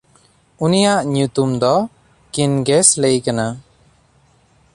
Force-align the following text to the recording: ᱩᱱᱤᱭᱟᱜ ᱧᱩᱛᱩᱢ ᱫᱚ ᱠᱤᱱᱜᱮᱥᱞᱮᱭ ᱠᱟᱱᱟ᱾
ᱩᱱᱤᱭᱟᱜ 0.63 1.01
ᱧᱩᱛᱩᱢ 1.13 1.49
ᱫᱚ 1.61 1.75
ᱠᱤᱱᱜᱮᱥᱞᱮᱭ 2.33 3.15
ᱠᱟᱱᱟ᱾ 3.25 3.47